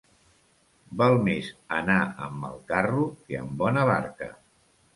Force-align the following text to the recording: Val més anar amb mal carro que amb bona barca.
Val 1.01 1.17
més 1.27 1.49
anar 1.81 1.99
amb 2.29 2.41
mal 2.47 2.57
carro 2.73 3.07
que 3.29 3.41
amb 3.45 3.57
bona 3.63 3.87
barca. 3.95 4.35